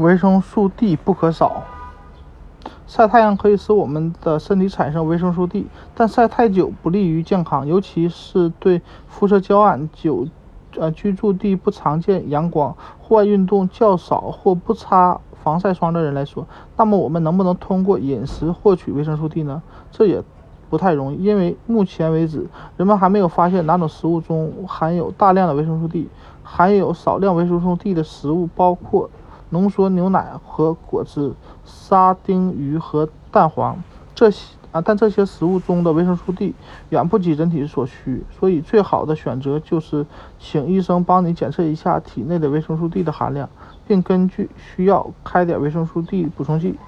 [0.00, 1.62] 维生素 D 不可少。
[2.86, 10.26] 晒太阳可以使我们的身体产生维生素 D，但晒太久不利于健康，尤其是对肤色较暗、久
[10.78, 16.46] 呃居住地不常见阳光、户外运动较少或不擦防晒霜的人来说。
[16.78, 19.60] 那么，我们能不能通过饮食获取维生素 D 呢？
[19.92, 20.22] 这也
[20.70, 22.48] 不太容易，因为目前为止，
[22.78, 26.08] 人们还没有发现哪种食物中含有大量的维生素 D。
[26.42, 29.08] 含有少量维生素 D 的食物包括
[29.50, 31.34] 浓缩牛奶和果汁。
[31.64, 33.76] 沙丁鱼和蛋黄，
[34.14, 36.54] 这些啊，但这些食物中的维生素 D
[36.90, 40.06] 远不及人体所需，所以最好的选择就是
[40.38, 43.48] 请医生帮你检测一下体内的维生素 D 的含量，
[43.86, 46.78] 并根据需要开点维生素 D 补充剂。